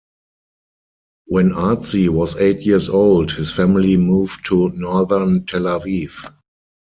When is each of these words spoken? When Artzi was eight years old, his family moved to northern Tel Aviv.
When 1.27 1.51
Artzi 1.51 2.09
was 2.09 2.35
eight 2.37 2.63
years 2.65 2.89
old, 2.89 3.33
his 3.33 3.51
family 3.51 3.97
moved 3.97 4.43
to 4.47 4.69
northern 4.69 5.45
Tel 5.45 5.65
Aviv. 5.65 6.27